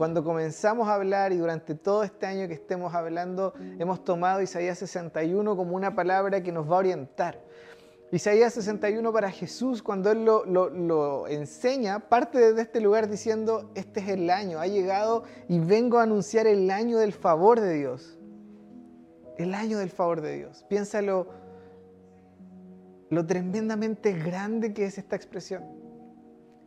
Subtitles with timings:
[0.00, 4.78] cuando comenzamos a hablar y durante todo este año que estemos hablando, hemos tomado Isaías
[4.78, 7.38] 61 como una palabra que nos va a orientar.
[8.10, 14.08] Isaías 61 para Jesús, cuando Él lo, enseña, parte desde este lugar diciendo, este es
[14.08, 18.18] el año, ha llegado y vengo a anunciar el año del favor de Dios.
[19.36, 20.64] El año del favor de Dios.
[20.66, 21.26] Piénsalo
[23.10, 25.62] lo tremendamente grande que es esta expresión.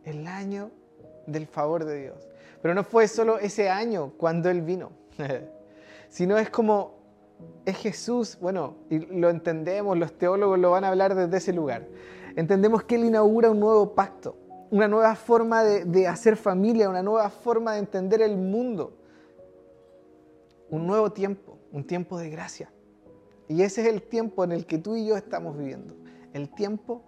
[0.04, 0.70] El año
[1.26, 2.28] del favor de Dios.
[2.64, 4.92] Pero no fue solo ese año cuando Él vino,
[6.10, 7.04] sino es como
[7.66, 11.86] es Jesús, bueno, y lo entendemos, los teólogos lo van a hablar desde ese lugar.
[12.38, 14.38] Entendemos que Él inaugura un nuevo pacto,
[14.72, 18.98] una nueva forma de, de hacer familia, una nueva forma de entender el mundo,
[20.70, 22.72] un nuevo tiempo, un tiempo de gracia.
[23.50, 25.98] Y ese es el tiempo en el que tú y yo estamos viviendo,
[26.32, 27.04] el tiempo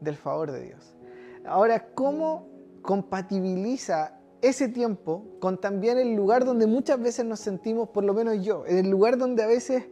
[0.00, 0.96] del favor de Dios.
[1.44, 2.48] Ahora, ¿cómo
[2.80, 8.44] compatibiliza ese tiempo con también el lugar donde muchas veces nos sentimos, por lo menos
[8.44, 9.84] yo, en el lugar donde a veces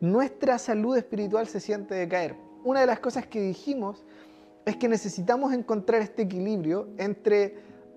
[0.00, 2.36] nuestra salud espiritual se siente decaer.
[2.64, 4.04] Una de las cosas que dijimos
[4.64, 7.56] es que necesitamos encontrar este equilibrio entre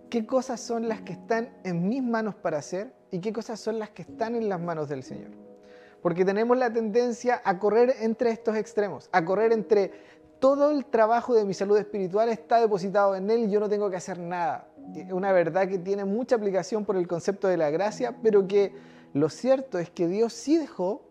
[0.10, 3.80] qué cosas son las que están en mis manos para hacer y qué cosas son
[3.80, 5.32] las que están en las manos del Señor.
[6.02, 9.92] Porque tenemos la tendencia a correr entre estos extremos, a correr entre
[10.40, 13.90] todo el trabajo de mi salud espiritual está depositado en Él y yo no tengo
[13.90, 14.68] que hacer nada.
[15.12, 18.74] Una verdad que tiene mucha aplicación por el concepto de la gracia, pero que
[19.14, 21.10] lo cierto es que Dios sí dejó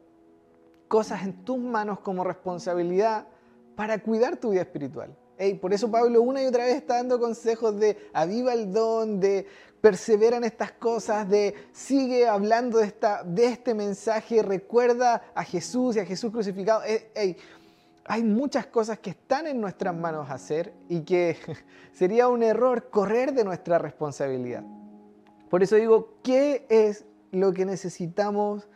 [0.88, 3.26] cosas en tus manos como responsabilidad
[3.76, 5.16] para cuidar tu vida espiritual.
[5.38, 9.20] Y por eso Pablo una y otra vez está dando consejos de aviva el don,
[9.20, 9.46] de
[9.80, 15.94] persevera en estas cosas, de sigue hablando de, esta, de este mensaje, recuerda a Jesús
[15.94, 16.82] y a Jesús crucificado.
[17.14, 17.36] Hey,
[18.08, 21.36] hay muchas cosas que están en nuestras manos hacer y que
[21.92, 24.64] sería un error correr de nuestra responsabilidad.
[25.50, 28.66] Por eso digo, ¿qué es lo que necesitamos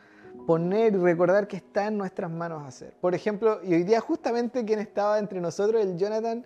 [0.47, 2.95] poner y recordar que está en nuestras manos hacer?
[3.01, 6.45] Por ejemplo, y hoy día justamente quien estaba entre nosotros, el Jonathan,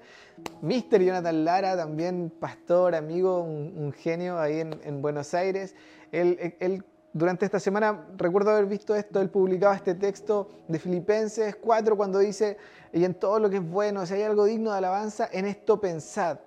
[0.62, 1.02] Mr.
[1.02, 5.74] Jonathan Lara, también pastor, amigo, un, genio ahí en, Buenos Aires,
[6.12, 6.84] él,
[7.16, 12.18] durante esta semana recuerdo haber visto esto, él publicaba este texto de Filipenses 4 cuando
[12.18, 12.58] dice,
[12.92, 15.80] y en todo lo que es bueno, si hay algo digno de alabanza, en esto
[15.80, 16.38] pensad.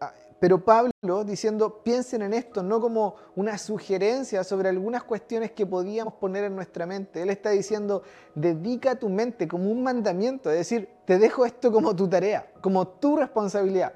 [0.00, 0.90] Ah, pero Pablo
[1.24, 6.56] diciendo, piensen en esto, no como una sugerencia sobre algunas cuestiones que podíamos poner en
[6.56, 7.22] nuestra mente.
[7.22, 8.02] Él está diciendo,
[8.34, 12.88] dedica tu mente como un mandamiento, es decir, te dejo esto como tu tarea, como
[12.88, 13.92] tu responsabilidad.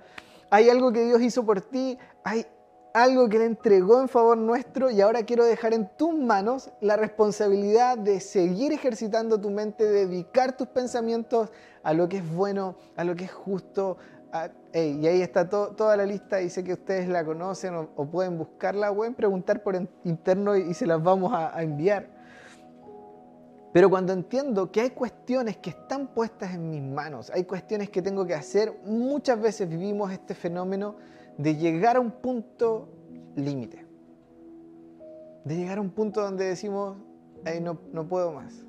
[0.48, 2.46] Hay algo que Dios hizo por ti, hay
[2.94, 6.96] algo que Él entregó en favor nuestro y ahora quiero dejar en tus manos la
[6.96, 11.50] responsabilidad de seguir ejercitando tu mente, dedicar tus pensamientos
[11.82, 13.96] a lo que es bueno, a lo que es justo.
[14.74, 18.94] y ahí está toda la lista y sé que ustedes la conocen o, pueden buscarla,
[18.94, 22.22] pueden preguntar por interno y, se las vamos a enviar.
[23.72, 28.02] Pero cuando entiendo que hay cuestiones que están puestas en mis manos, hay cuestiones que
[28.02, 30.96] tengo que hacer, muchas veces vivimos este fenómeno
[31.38, 32.88] de llegar a un punto
[33.36, 33.84] límite.
[35.44, 36.96] De llegar a un punto donde decimos,
[37.60, 38.64] no, no puedo más.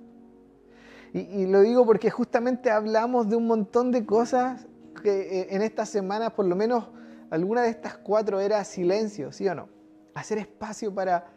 [1.13, 4.65] Y, lo digo porque justamente hablamos de un montón de cosas
[5.03, 6.89] que eh, en estas semanas, por lo menos
[7.29, 9.69] alguna de estas cuatro era silencio, ¿sí o no?
[10.15, 11.27] Hacer espacio para,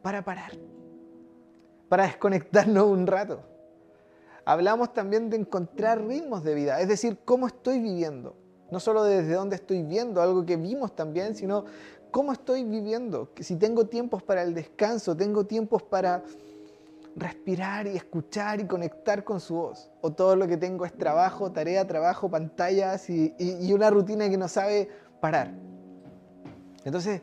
[0.00, 0.52] para parar,
[1.90, 3.42] para desconectarnos un rato.
[4.46, 8.36] Hablamos también de encontrar ritmos de vida, es decir, cómo estoy viviendo.
[8.70, 11.64] No solo desde dónde estoy viendo, algo que vimos también, sino
[12.10, 13.30] cómo estoy viviendo.
[13.40, 16.22] Si tengo tiempos para el descanso, tengo tiempos para
[17.16, 19.90] respirar y escuchar y conectar con su voz.
[20.02, 23.34] O todo lo que tengo es trabajo, tarea, trabajo, pantallas y,
[23.72, 24.88] una rutina que no sabe
[25.20, 25.52] parar.
[26.84, 27.22] Entonces,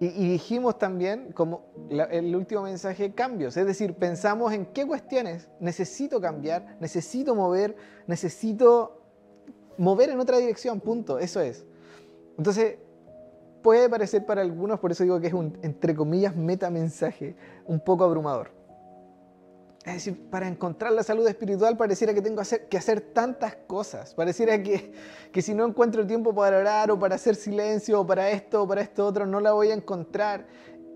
[0.00, 3.56] y, dijimos también, como el último mensaje, cambios.
[3.56, 7.76] Es decir, pensamos en qué cuestiones necesito cambiar, necesito mover,
[8.06, 8.97] necesito
[9.78, 11.64] mover en otra dirección, punto, eso es.
[12.36, 12.76] Entonces,
[13.62, 17.34] puede parecer para algunos, por eso digo que es un, entre comillas, metamensaje,
[17.66, 18.50] un poco abrumador.
[19.84, 24.12] Es decir, para encontrar la salud espiritual pareciera que tengo que hacer tantas cosas.
[24.12, 24.92] Pareciera que,
[25.32, 28.62] que si no encuentro el tiempo para orar o para hacer silencio o para esto
[28.62, 30.46] o para esto otro, no la voy a encontrar.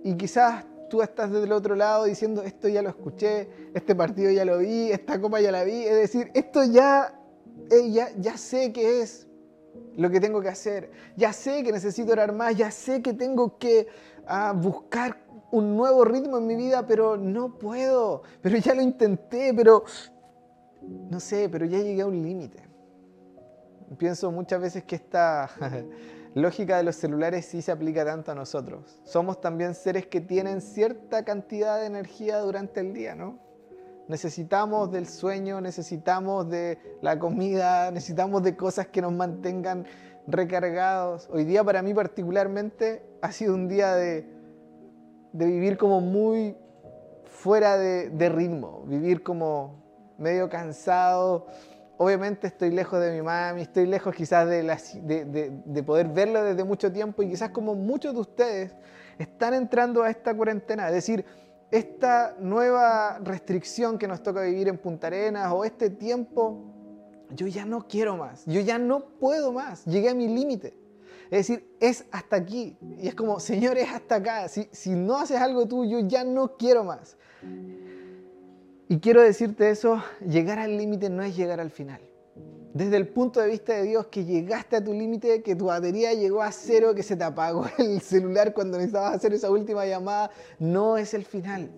[0.05, 4.44] Y quizás tú estás del otro lado diciendo, esto ya lo escuché, este partido ya
[4.44, 5.84] lo vi, esta copa ya la vi.
[5.84, 7.19] Es decir, esto ya
[7.90, 9.26] ya, sé qué es
[9.96, 13.58] lo que tengo que hacer, ya sé que necesito orar más, ya sé que tengo
[13.58, 13.87] que
[14.26, 15.19] ah, buscar
[15.50, 19.84] un nuevo ritmo en mi vida, pero no puedo, pero ya lo intenté, pero
[20.82, 22.62] no sé, pero ya llegué a un límite.
[23.98, 25.50] Pienso muchas veces que esta,
[26.34, 29.00] lógica de los celulares sí se aplica tanto a nosotros.
[29.05, 33.38] Somos también seres que tienen cierta cantidad de energía durante el día, ¿no?
[34.08, 39.87] Necesitamos del sueño, necesitamos de la comida, necesitamos de cosas que nos mantengan
[40.26, 41.28] recargados.
[41.32, 44.26] Hoy día para mí particularmente ha sido un día de,
[45.32, 46.56] vivir como muy
[47.25, 49.82] fuera de, de ritmo, vivir como
[50.19, 51.46] medio cansado,
[52.02, 57.22] obviamente estoy lejos de mi mami, estoy lejos quizás de, poder verla desde mucho tiempo
[57.22, 58.75] y quizás como muchos de ustedes
[59.19, 61.25] están entrando a esta cuarentena, es decir,
[61.72, 66.62] esta nueva restricción que nos toca vivir en Punta Arenas o este tiempo,
[67.30, 70.74] yo ya no quiero más, yo ya no puedo más, llegué a mi límite.
[71.30, 72.76] Es decir, es hasta aquí.
[72.98, 74.48] Y es como, Señor, es hasta acá.
[74.48, 77.16] Si, si no haces algo tú, yo ya no quiero más.
[78.86, 82.02] Y quiero decirte eso, llegar al límite no es llegar al final.
[82.74, 86.14] Desde el punto de vista de Dios, que llegaste a tu límite, que tu batería
[86.14, 90.30] llegó a cero, que se te apagó el celular cuando necesitabas hacer esa última llamada,
[90.58, 91.70] no es el final.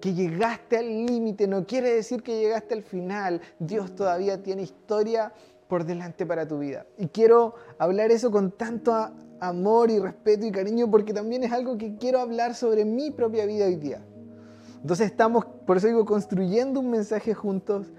[0.00, 3.40] Que llegaste al límite no quiere decir que llegaste al final.
[3.60, 5.32] Dios todavía tiene historia
[5.68, 6.86] por delante para tu vida.
[6.98, 8.92] Y quiero hablar eso con tanto
[9.38, 13.46] amor y respeto y cariño porque también es algo que quiero hablar sobre mi propia
[13.46, 14.04] vida hoy día.
[14.80, 17.92] Entonces estamos, por eso digo, construyendo un mensaje juntos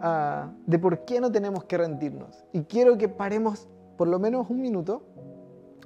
[0.00, 2.44] ah, de por qué no tenemos que rendirnos.
[2.52, 5.02] Y quiero que paremos por lo menos un minuto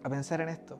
[0.02, 0.78] a pensar en esto.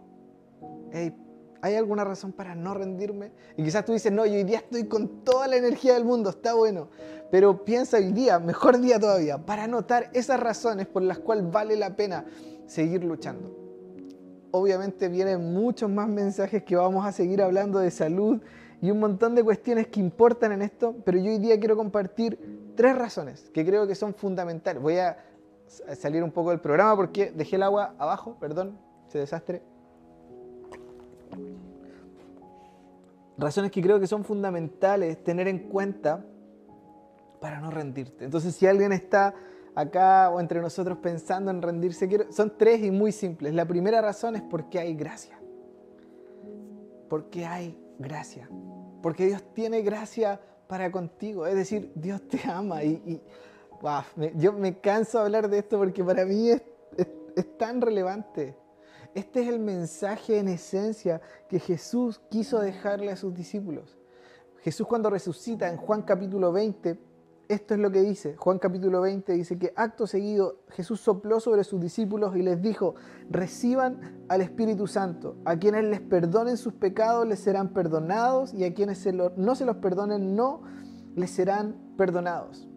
[1.65, 3.33] ¿Hay alguna razón para no rendirme?
[3.57, 6.29] Y quizás tú dices, no, yo hoy día estoy con toda la energía del mundo,
[6.29, 6.89] está bueno.
[7.31, 11.75] Pero piensa hoy día, mejor día todavía, para notar esas razones por las cuales vale
[11.77, 12.27] la pena
[12.67, 13.57] seguir luchando.
[14.51, 18.43] Obviamente vienen muchos más mensajes que vamos a seguir hablando de salud
[18.83, 22.39] y un montón de cuestiones que importan en esto, pero yo hoy día quiero compartir
[22.75, 24.83] tres razones que creo que son fundamentales.
[24.83, 25.17] Voy a
[25.97, 28.79] salir un poco del programa porque dejé el agua abajo, perdón,
[29.09, 29.63] ese desastre.
[33.37, 36.25] Razones que creo que son fundamentales tener en cuenta
[37.41, 38.25] para no rendirte.
[38.25, 39.35] Entonces, si alguien está
[39.75, 43.53] acá o entre nosotros pensando en rendirse, son tres y muy simples.
[43.55, 45.39] La primera razón es porque hay gracia.
[47.09, 48.49] Porque hay gracia.
[49.03, 51.47] Porque Dios tiene gracia para contigo.
[51.47, 52.83] Es decir, Dios te ama.
[52.85, 53.21] Y,
[54.37, 56.63] yo me canso de hablar de esto porque para mí es,
[57.37, 58.57] es tan relevante.
[59.15, 63.97] Este es el mensaje en esencia que Jesús quiso dejarle a sus discípulos.
[64.63, 66.99] Jesús cuando resucita en Juan capítulo 20,
[67.49, 71.65] esto es lo que dice, Juan capítulo 20 dice que acto seguido Jesús sopló sobre
[71.65, 72.95] sus discípulos y les dijo,
[73.31, 78.75] reciban al Espíritu Santo, a quienes les perdonen sus pecados les serán perdonados y a
[78.75, 79.07] quienes
[79.37, 80.63] no se los perdonen no
[81.17, 82.69] les serán perdonados.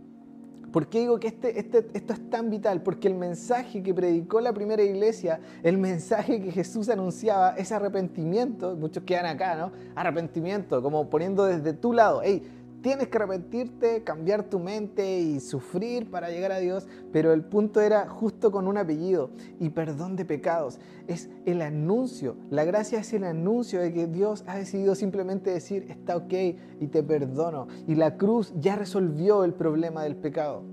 [0.71, 2.83] ¿Por qué digo que este, este, esto es tan vital?
[2.83, 8.75] Porque el mensaje que predicó la primera iglesia, el mensaje que Jesús anunciaba es arrepentimiento,
[8.75, 9.71] muchos quedan acá, ¿no?
[9.95, 12.43] Arrepentimiento, como poniendo desde tu lado, hey,
[12.87, 17.81] tienes que arrepentirte, cambiar tu mente y sufrir para llegar a Dios, pero el punto
[17.81, 19.29] era justo con un apellido
[19.59, 20.79] y perdón de pecados.
[21.05, 25.85] Es el anuncio, la gracia es el anuncio de que Dios ha decidido simplemente decir,
[25.89, 26.33] está ok
[26.79, 27.67] y te perdono.
[27.87, 30.63] Y la cruz ya resolvió el problema del pecado.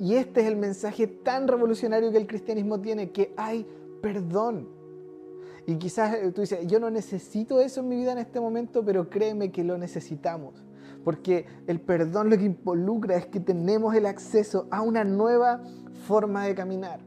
[0.00, 3.66] Y este es el mensaje tan revolucionario que el cristianismo tiene, que hay
[4.00, 4.66] perdón.
[5.66, 9.10] Y quizás tú dices, yo no necesito eso en mi vida en este momento, pero
[9.10, 10.64] créeme que lo necesitamos
[11.04, 15.62] porque el perdón lo que involucra es que tenemos el acceso a una nueva
[16.06, 17.00] forma de caminar.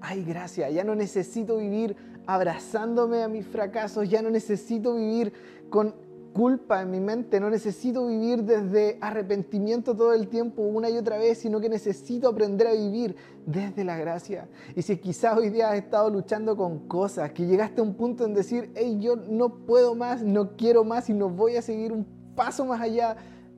[0.00, 5.32] Ay, gracia, ya no necesito vivir abrazándome a mis fracasos, ya no necesito vivir
[5.68, 5.94] con
[6.32, 11.18] culpa en mi mente, no necesito vivir desde arrepentimiento todo el tiempo una y otra
[11.18, 13.16] vez, sino que necesito aprender a vivir
[13.46, 14.48] desde la gracia.
[14.76, 18.24] Y si quizás hoy día has estado luchando con cosas, que llegaste a un punto
[18.24, 21.92] en decir, hey, yo no puedo más, no quiero más y no voy a seguir
[21.92, 22.06] un
[22.40, 23.16] paso más allá,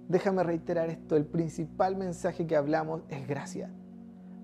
[0.09, 3.71] déjame reiterar esto, el principal mensaje que hablamos es gracia.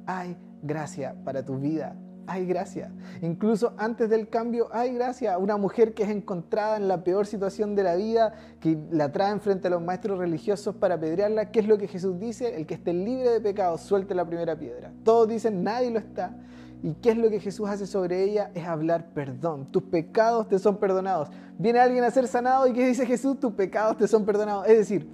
[0.06, 1.96] Hay gracia para tu vida,
[2.28, 2.92] hay gracia.
[3.20, 5.36] Incluso antes del cambio hay gracia.
[5.38, 9.40] Una mujer que es encontrada en la peor situación de la vida, que la traen
[9.40, 12.54] frente a los maestros religiosos para apedrearla, ¿qué es lo que Jesús dice?
[12.54, 14.92] El que esté libre de pecado, suelte la primera piedra.
[15.02, 16.36] Todos dicen, nadie lo está.
[16.82, 18.50] ¿Y qué es lo que Jesús hace sobre ella?
[18.54, 19.66] Es hablar perdón.
[19.72, 21.28] Tus pecados te son perdonados.
[21.58, 23.40] Viene alguien a ser sanado y ¿qué dice Jesús?
[23.40, 24.66] Tus pecados te son perdonados.
[24.68, 25.08] Es decir,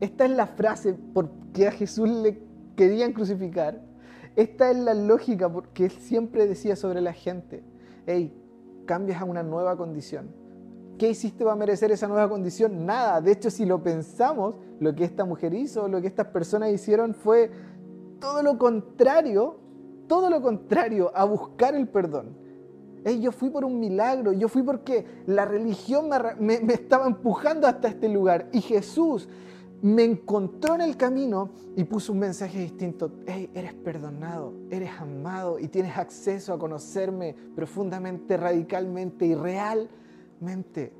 [0.00, 2.38] esta es la frase por que a Jesús le
[2.74, 3.80] querían crucificar.
[4.34, 7.62] Esta es la lógica que él siempre decía sobre la gente.
[8.06, 8.34] Hey,
[8.86, 10.30] cambias a una nueva condición.
[10.96, 12.86] ¿Qué hiciste para merecer esa nueva condición?
[12.86, 13.20] Nada.
[13.20, 17.14] De hecho, si lo pensamos, lo que esta mujer hizo, lo que estas personas hicieron
[17.14, 17.50] fue
[18.20, 19.59] todo lo contrario
[20.10, 22.36] todo lo contrario, a buscar el perdón.
[23.20, 28.08] yo fui por un milagro, yo fui porque la religión me, estaba empujando hasta este
[28.08, 28.48] lugar.
[28.50, 29.28] Y Jesús
[29.82, 33.12] me encontró en el camino y puso un mensaje distinto.
[33.24, 40.92] Hey, eres perdonado, eres amado y tienes acceso a conocerme profundamente, radicalmente y realmente.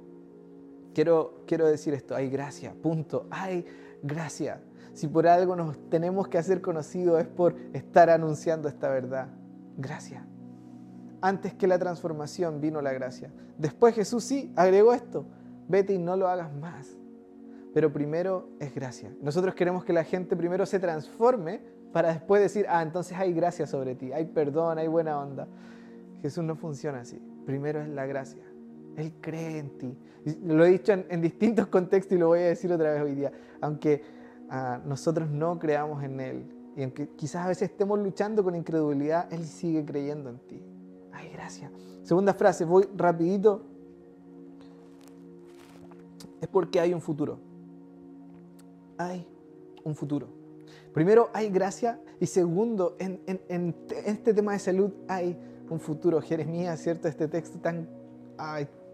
[0.95, 3.65] Quiero, quiero decir esto, hay gracia, punto, hay
[4.03, 4.61] gracia.
[4.93, 9.29] Si por algo nos tenemos que hacer conocidos es por estar anunciando esta verdad.
[9.77, 10.27] Gracia.
[11.21, 13.31] Antes que la transformación vino la gracia.
[13.57, 15.25] Después Jesús sí agregó esto.
[15.69, 16.97] Vete y no lo hagas más.
[17.73, 19.13] Pero primero es gracia.
[19.23, 21.61] Nosotros queremos que la gente primero se transforme
[21.93, 25.47] para después decir, ah, entonces hay gracia sobre ti, hay perdón, hay buena onda.
[26.23, 27.21] Jesús no funciona así.
[27.47, 28.43] Primero es la gracia.
[28.97, 29.99] Él cree en ti.
[30.45, 33.33] Lo he dicho en, distintos contextos y lo voy a decir otra vez hoy día.
[33.61, 34.03] Aunque
[34.49, 39.33] ah, nosotros no creamos en Él y aunque quizás a veces estemos luchando con incredulidad,
[39.33, 40.63] Él sigue creyendo en ti.
[41.13, 41.71] Ay, gracias.
[42.03, 43.63] Segunda frase, voy rapidito.
[46.41, 47.39] Es porque hay un futuro.
[48.97, 49.27] Hay
[49.85, 50.29] un futuro.
[50.95, 52.01] Primero, hay gracia.
[52.19, 53.21] Y segundo, en,
[54.07, 55.37] este tema de salud hay
[55.69, 56.21] un futuro.
[56.21, 57.09] Jeremías, ¿cierto?
[57.09, 57.89] Este texto tan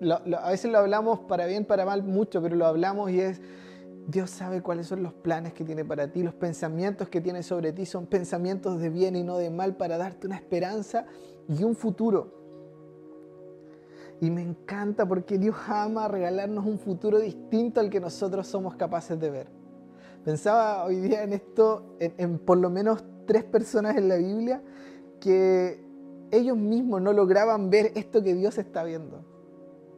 [0.00, 3.40] a veces lo hablamos para bien, para mal, mucho, pero lo hablamos y es,
[4.06, 7.72] Dios sabe cuáles son los planes que tiene para ti, los pensamientos que tiene sobre
[7.72, 11.06] ti son pensamientos de bien y no de mal para darte una esperanza
[11.48, 12.34] y un futuro.
[14.20, 19.18] Y me encanta porque Dios ama regalarnos un futuro distinto al que nosotros somos capaces
[19.20, 19.48] de ver.
[20.24, 24.62] Pensaba hoy día en esto, en por lo menos tres personas en la Biblia
[25.20, 25.84] que
[26.30, 29.35] ellos mismos no lograban ver esto que Dios está viendo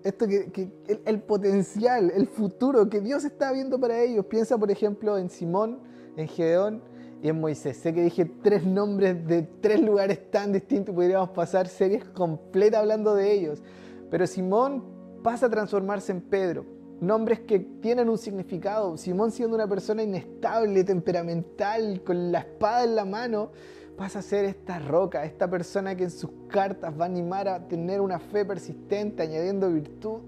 [0.05, 0.71] esto que,
[1.05, 4.26] el, potencial, el futuro que Dios está viendo para ellos.
[4.26, 5.81] Piensa, por ejemplo, en Simón,
[6.17, 6.83] en Gedeón
[7.23, 7.76] y en Moisés.
[7.76, 13.14] Sé que dije tres nombres de tres lugares tan distintos, podríamos pasar series completas hablando
[13.14, 13.62] de ellos.
[14.11, 14.85] Pero Simón
[15.23, 16.64] pasa a transformarse en Pedro.
[17.00, 18.97] Nombres que tienen un significado.
[18.97, 23.50] Simón siendo una persona inestable, temperamental, con la espada en la mano,
[23.99, 27.67] pasa a ser esta roca, esta persona que en sus cartas va a animar a
[27.67, 30.21] tener una fe persistente, añadiendo virtud.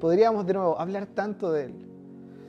[0.00, 1.74] podríamos de nuevo hablar tanto de Él.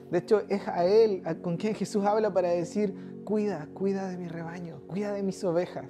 [0.10, 4.28] De hecho, es a Él con quien Jesús habla para decir, cuida, cuida de mi
[4.28, 5.86] rebaño, cuida de mis ovejas.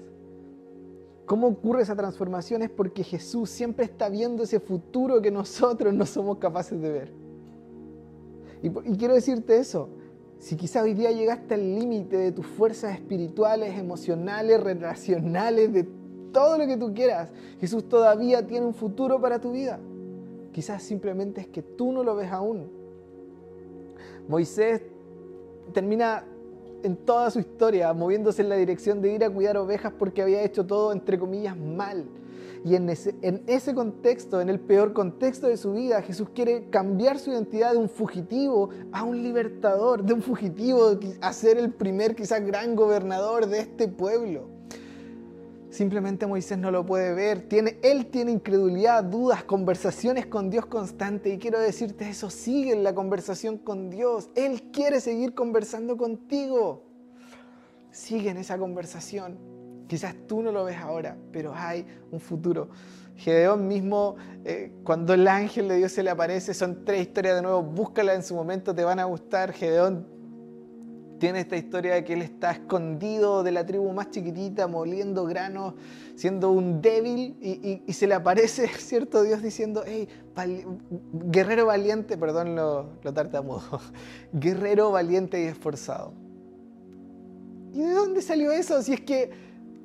[1.26, 2.62] ¿Cómo ocurre esa transformación?
[2.62, 7.14] Es porque Jesús siempre está viendo ese futuro que nosotros no somos capaces de ver.
[8.62, 9.90] Y quiero decirte eso,
[10.40, 15.88] si quizá hoy día llegaste al límite de tus fuerzas espirituales, emocionales, relacionales, de
[16.32, 19.80] todo lo que tú quieras, Jesús todavía tiene un futuro para tu vida.
[20.52, 22.70] Quizás simplemente es que tú no lo ves aún.
[24.28, 24.82] Moisés
[25.74, 26.26] termina
[26.86, 30.44] en toda su historia moviéndose en la dirección de ir a cuidar ovejas porque había
[30.44, 32.06] hecho todo, entre comillas, mal.
[32.64, 37.30] Y en ese, contexto, en el peor contexto de su vida, Jesús quiere cambiar su
[37.30, 42.44] identidad de un fugitivo a un libertador, de un fugitivo a ser el primer quizás
[42.44, 44.55] gran gobernador de este pueblo.
[45.76, 47.50] Simplemente Moisés no lo puede ver.
[47.50, 51.30] Tiene, él tiene incredulidad, dudas, conversaciones con Dios constante.
[51.30, 54.30] Y quiero decirte eso, sigue en la conversación con Dios.
[54.36, 56.86] Él quiere seguir conversando contigo.
[57.92, 59.38] Sigue en esa conversación.
[59.90, 62.70] Quizás tú no lo ves ahora, pero hay un futuro.
[63.18, 64.16] Gedeón mismo,
[64.46, 68.14] eh, cuando el ángel de Dios se le aparece, son tres historias de nuevo, búscala
[68.14, 69.52] en su momento, te van a gustar.
[69.52, 70.08] Gedeón
[71.26, 75.74] tiene esta historia de que él está escondido de la tribu más chiquitita, moliendo granos,
[76.16, 79.24] siendo un débil, y, se le aparece, ¿cierto?
[79.24, 80.08] Dios diciendo, hey,
[81.12, 83.82] guerrero valiente, perdón lo, lo tartamudo,
[84.34, 86.14] guerrero valiente y esforzado.
[87.74, 88.80] ¿Y de dónde salió eso?
[88.84, 89.32] Si es que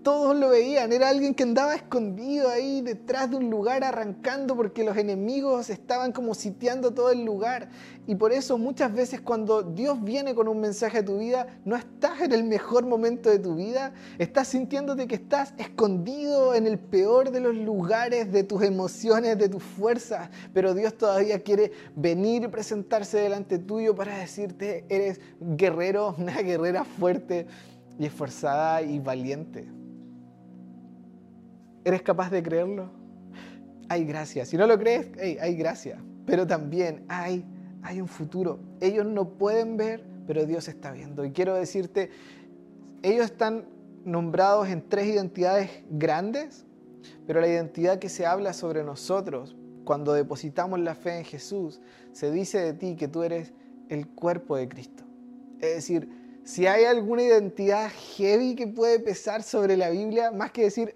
[0.02, 4.84] todos lo veían, era alguien que andaba escondido ahí detrás de un lugar arrancando porque
[4.84, 7.68] los enemigos estaban como sitiando todo el lugar.
[8.06, 11.76] Y por eso muchas veces cuando Dios viene con un mensaje a tu vida, no
[11.76, 16.78] estás en el mejor momento de tu vida, estás sintiéndote que estás escondido en el
[16.78, 22.44] peor de los lugares de tus emociones, de tus fuerzas, pero Dios todavía quiere venir
[22.44, 27.46] y presentarse delante tuyo para decirte, eres guerrero, una guerrera fuerte
[27.98, 29.79] y esforzada y valiente.
[31.84, 32.90] ¿Eres capaz de creerlo?
[33.88, 34.44] Hay gracia.
[34.44, 35.08] Si no lo crees,
[35.40, 35.98] hay gracia.
[36.26, 37.44] Pero también hay,
[37.82, 38.60] hay un futuro.
[38.80, 41.24] Ellos no pueden ver, pero Dios está viendo.
[41.24, 42.10] Y quiero decirte,
[43.02, 43.64] ellos están
[44.04, 46.64] nombrados en tres identidades grandes,
[47.26, 51.80] pero la identidad que se habla sobre nosotros cuando depositamos la fe en Jesús,
[52.12, 53.52] se dice de ti que tú eres
[53.88, 55.02] el cuerpo de Cristo.
[55.58, 56.08] Es decir,
[56.44, 60.94] si hay alguna identidad heavy que puede pesar sobre la Biblia, más que decir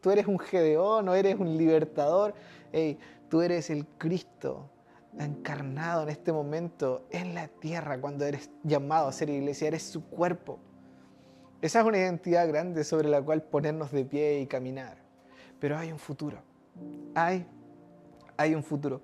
[0.00, 2.34] tú, eres un Gedeón, no eres un libertador.
[2.72, 4.70] Hey, tú eres el Cristo
[5.18, 10.04] encarnado en este momento en la tierra cuando eres llamado a ser iglesia, eres su
[10.04, 10.58] cuerpo.
[11.62, 14.98] Esa es una identidad grande sobre la cual ponernos de pie y caminar.
[15.58, 16.38] Pero hay un futuro.
[17.14, 17.46] Hay,
[18.36, 19.00] hay un futuro.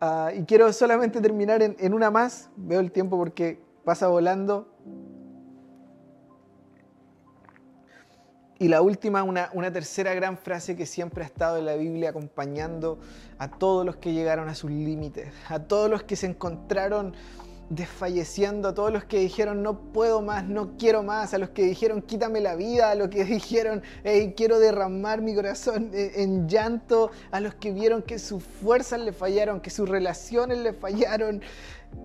[0.00, 2.48] Ah, y quiero solamente terminar en una más.
[2.56, 4.68] Veo el tiempo porque pasa volando.
[8.60, 12.10] Y la última, una, una, tercera gran frase que siempre ha estado en la Biblia
[12.10, 12.98] acompañando
[13.38, 17.14] a todos los que llegaron a sus límites, a todos los que se encontraron
[17.70, 21.62] desfalleciendo, a todos los que dijeron no puedo más, no quiero más, a los que
[21.62, 23.82] dijeron quítame la vida, a los que dijeron
[24.36, 29.60] quiero derramar mi corazón en llanto, a los que vieron que sus fuerzas le fallaron,
[29.60, 31.40] que sus relaciones le fallaron,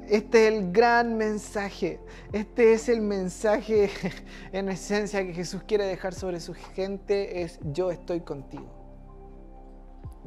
[0.07, 1.99] este es el gran mensaje.
[2.31, 3.89] Este es el mensaje
[4.51, 7.41] en esencia que Jesús quiere dejar sobre su gente.
[7.41, 8.69] Es yo estoy contigo.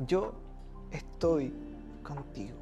[0.07, 0.35] Yo
[0.91, 1.55] estoy
[2.03, 2.57] contigo.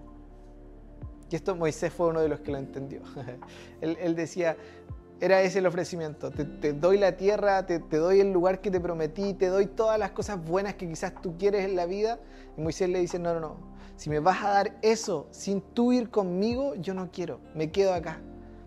[1.30, 3.00] Y esto Moisés fue uno de los que lo entendió.
[3.80, 4.56] él, decía,
[5.20, 6.30] era ese el ofrecimiento.
[6.30, 9.98] Te, doy la tierra, te, te, doy el lugar que te prometí, te doy todas
[9.98, 12.18] las cosas buenas que quizás tú quieres en la vida.
[12.56, 15.92] Y Moisés le dice, no, no, no si me vas a dar eso sin tú
[15.92, 18.20] ir conmigo, yo no quiero, me quedo acá.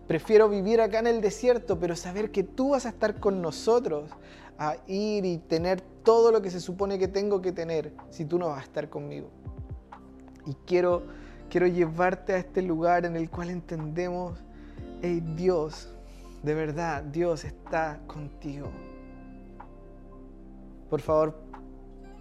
[0.06, 4.10] Prefiero vivir acá en el desierto, pero saber que tú vas a estar con nosotros,
[4.58, 8.38] a ir y tener todo lo que se supone que tengo que tener si tú
[8.38, 9.30] no vas a estar conmigo.
[10.46, 11.04] Y quiero,
[11.48, 14.42] quiero llevarte a este lugar en el cual entendemos,
[15.00, 15.94] hey Dios,
[16.42, 18.70] de verdad, Dios está contigo.
[20.88, 21.38] Por favor,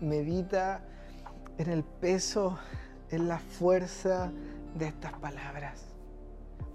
[0.01, 0.81] medita
[1.57, 2.57] en el peso
[3.09, 4.31] es la fuerza
[4.77, 5.85] de estas palabras.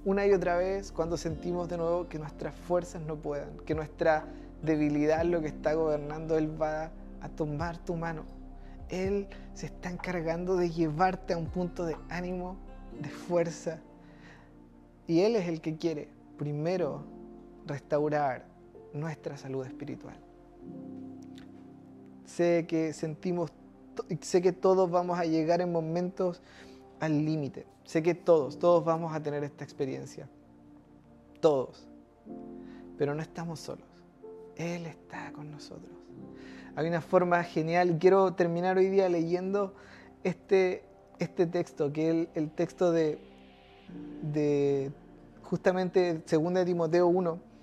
[0.04, 4.26] Una y otra vez cuando sentimos de nuevo que nuestras fuerzas no puedan, que nuestra
[4.62, 8.24] debilidad lo que está gobernando, Él va a tomar tu mano.
[8.88, 12.56] Él se está encargando de llevarte a un punto de ánimo,
[13.00, 13.80] de fuerza.
[15.06, 17.13] Y Él es el que quiere primero
[17.66, 18.46] restaurar
[18.92, 20.16] nuestra salud espiritual.
[22.24, 23.52] Sé que sentimos
[24.20, 26.42] sé que todos vamos a llegar en momentos
[27.00, 27.66] al límite.
[27.84, 30.28] Sé que todos, todos vamos a tener esta experiencia.
[31.40, 31.86] Todos.
[32.96, 33.86] Pero no estamos solos.
[34.56, 35.92] Él está con nosotros.
[36.76, 37.98] Hay una forma genial.
[37.98, 39.74] Quiero terminar hoy día leyendo
[40.22, 40.84] este,
[41.18, 43.18] este texto, que es el, texto de,
[44.22, 44.90] de
[45.42, 47.53] justamente 2 Timoteo 1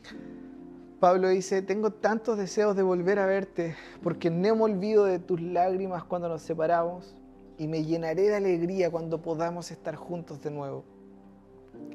[1.01, 5.41] Pablo dice, tengo tantos deseos de volver a verte, porque no me olvido de tus
[5.41, 7.15] lágrimas cuando nos separamos
[7.57, 10.85] y me llenaré de alegría cuando podamos estar juntos de nuevo.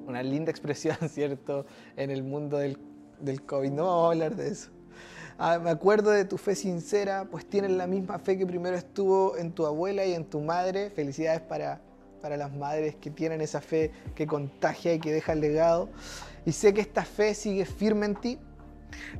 [0.08, 1.66] Una linda expresión, ¿cierto?
[1.94, 2.78] En el mundo del,
[3.20, 3.70] del COVID.
[3.70, 4.70] No vamos a hablar de eso.
[5.38, 9.36] Ah, me acuerdo de tu fe sincera, pues tienes la misma fe que primero estuvo
[9.36, 10.90] en tu abuela y en tu madre.
[10.90, 11.80] Felicidades para,
[12.20, 15.90] para las madres que tienen esa fe que contagia y que deja el legado.
[16.44, 18.38] Y sé que esta fe sigue firme en ti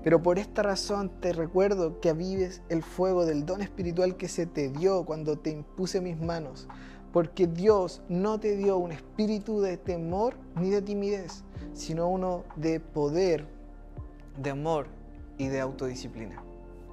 [0.02, 4.46] pero por esta razón te recuerdo que avives el fuego del don espiritual que se
[4.46, 6.68] te dio cuando te impuse mis manos,
[7.12, 12.80] porque Dios no te dio un espíritu de temor ni de timidez, sino uno de
[12.80, 13.46] poder,
[14.40, 14.88] de amor
[15.38, 16.42] y de autodisciplina.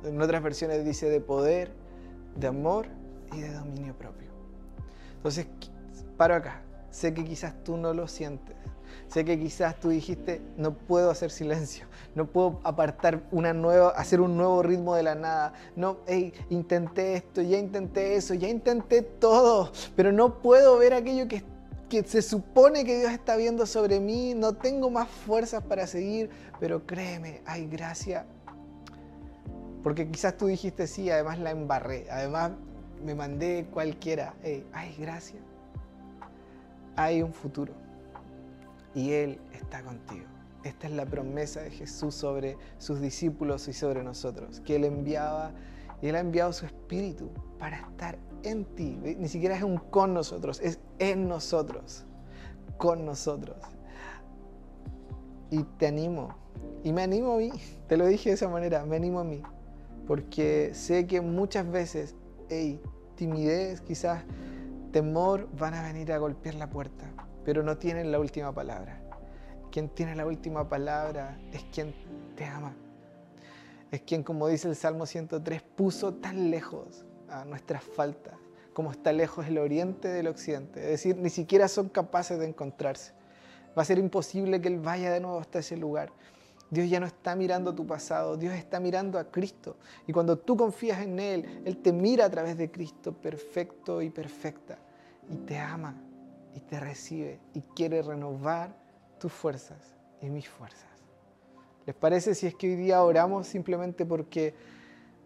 [0.04, 1.74] En otras versiones dice de poder,
[2.36, 2.88] de amor
[3.34, 4.30] y de dominio propio.
[5.16, 5.48] Entonces,
[6.18, 6.62] paro acá.
[6.90, 8.56] Sé que quizás tú no lo sientes,
[9.14, 14.20] Sé que quizás tú dijiste, no puedo hacer silencio, no puedo apartar una nueva, hacer
[14.20, 15.54] un nuevo ritmo de la nada.
[15.76, 21.28] No, hey, intenté esto, ya intenté eso, ya intenté todo, pero no puedo ver aquello
[21.28, 21.44] que,
[21.90, 26.32] que se supone que Dios está viendo sobre mí, no tengo más fuerzas para seguir,
[26.60, 28.26] pero créeme, hay gracia.
[29.84, 32.54] Porque quizás tú dijiste sí, además la embarré, además
[33.06, 34.34] me mandé cualquiera.
[34.42, 35.40] Hey, hay gracia.
[36.96, 37.83] Hay un futuro
[38.96, 40.26] y Él está contigo.
[40.64, 45.52] Esta es la promesa de Jesús sobre sus discípulos y sobre nosotros, que Él enviaba
[46.02, 47.30] y Él ha enviado su Espíritu
[47.60, 48.98] para estar en ti.
[49.02, 52.06] Ni siquiera es un con nosotros, es en nosotros,
[52.78, 53.58] con nosotros.
[55.50, 56.36] Y te animo,
[56.84, 57.52] y me animo a mí,
[57.88, 59.42] te lo dije de esa manera, me animo a mí,
[60.08, 62.16] porque sé que muchas veces,
[62.50, 62.82] hey,
[63.16, 64.24] timidez, quizás
[64.92, 67.12] temor, van a venir a golpear la puerta
[67.46, 69.02] pero no tienen la última palabra.
[69.72, 71.94] Quien tiene la última palabra es quien
[72.36, 72.76] te ama.
[73.92, 78.36] Es quien, como dice el Salmo 103, puso tan lejos a nuestras faltas
[78.74, 80.82] como está lejos el oriente del occidente.
[80.82, 83.14] Es decir, ni siquiera son capaces de encontrarse.
[83.78, 86.12] Va a ser imposible que Él vaya de nuevo hasta ese lugar.
[86.70, 89.78] Dios ya no está mirando tu pasado, Dios está mirando a Cristo.
[90.08, 94.10] Y cuando tú confías en Él, Él te mira a través de Cristo perfecto y
[94.10, 94.80] perfecta.
[95.30, 95.96] Y te ama
[96.56, 98.76] y te recibe y quiere renovar
[99.20, 100.90] tus fuerzas y mis fuerzas.
[101.86, 104.54] ¿Les parece si es que hoy día oramos simplemente porque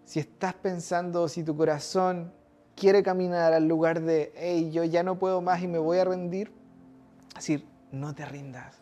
[0.05, 2.33] si estás pensando, si tu corazón
[2.75, 6.05] quiere caminar al lugar de, hey, yo ya no puedo más y me voy a
[6.05, 6.51] rendir?
[7.35, 8.81] Decir, no te rindas,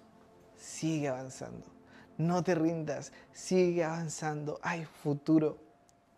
[0.55, 1.75] sigue avanzando
[2.17, 4.59] no te rindas, sigue avanzando.
[4.61, 5.57] Hay futuro,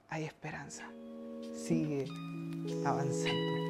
[0.10, 0.84] hay esperanza.
[1.56, 2.06] Sigue
[2.86, 3.67] avanzando.